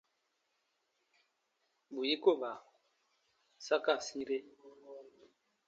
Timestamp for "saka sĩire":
3.65-4.37